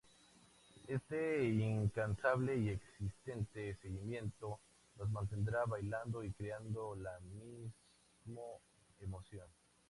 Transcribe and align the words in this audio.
Este 0.87 1.43
incansable 1.47 2.57
y 2.57 2.69
excelente 3.05 3.75
seguimiento 3.83 4.59
los 4.97 5.07
mantendrá 5.11 5.65
bailando 5.65 6.23
y 6.23 6.31
creando 6.31 6.95
la 6.95 7.19
mismo 7.19 8.59
emoción". 8.99 9.47